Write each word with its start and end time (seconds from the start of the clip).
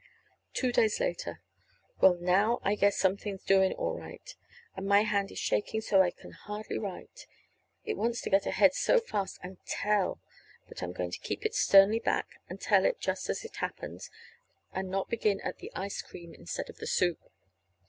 Two 0.53 0.71
days 0.71 0.99
later. 0.99 1.43
Well, 1.99 2.15
now 2.15 2.57
I 2.63 2.73
guess 2.73 2.97
something's 2.97 3.43
doing 3.43 3.71
all 3.73 3.95
right! 3.99 4.33
And 4.75 4.87
my 4.87 5.01
hand 5.03 5.29
is 5.29 5.37
shaking 5.37 5.79
so 5.81 6.01
I 6.01 6.09
can 6.09 6.31
hardly 6.31 6.79
write 6.79 7.27
it 7.85 7.97
wants 7.97 8.19
to 8.21 8.31
get 8.31 8.47
ahead 8.47 8.73
so 8.73 8.99
fast 8.99 9.37
and 9.43 9.59
tell. 9.67 10.19
But 10.67 10.81
I'm 10.81 10.91
going 10.91 11.11
to 11.11 11.19
keep 11.19 11.45
it 11.45 11.53
sternly 11.53 11.99
back 11.99 12.41
and 12.49 12.59
tell 12.59 12.83
it 12.85 12.99
just 12.99 13.29
as 13.29 13.45
it 13.45 13.57
happened, 13.57 14.09
and 14.73 14.89
not 14.89 15.07
begin 15.07 15.39
at 15.41 15.59
the 15.59 15.71
ice 15.75 16.01
cream 16.01 16.33
instead 16.33 16.67
of 16.71 16.77
the 16.77 16.87
soup. 16.87 17.19